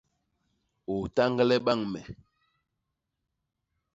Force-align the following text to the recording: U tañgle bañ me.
U 0.93 0.95
tañgle 1.15 1.57
bañ 1.65 1.81
me. 1.91 2.01